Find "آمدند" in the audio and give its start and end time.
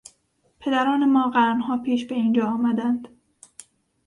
2.47-3.07